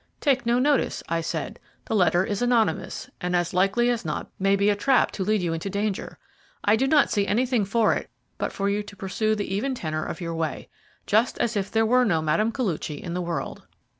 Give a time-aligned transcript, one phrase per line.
[0.19, 1.59] "Take no notice," I said.
[1.85, 5.43] "The letter is anonymous, and as likely as not may be a trap to lead
[5.43, 6.17] you into danger.
[6.63, 8.09] I do not see anything for it
[8.39, 10.69] but for you to pursue the even tenor of your way,
[11.05, 12.49] just as if there were no Mme.
[12.51, 13.67] Koluchy in the world."